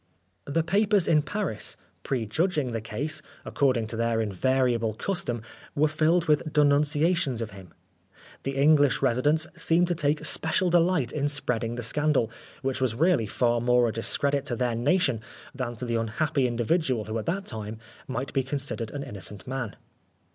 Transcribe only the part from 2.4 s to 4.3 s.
ing the case, according to their